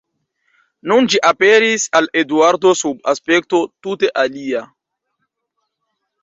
Nun 0.91 1.09
ĝi 1.13 1.19
aperis 1.29 1.85
al 1.99 2.07
Eduardo 2.21 2.71
sub 2.79 3.05
aspekto 3.13 3.61
tute 3.89 4.11
alia. 4.23 4.65